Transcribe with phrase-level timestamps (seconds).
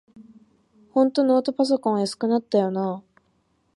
[0.89, 3.21] ほんとノートパソコンは安くなったよなあ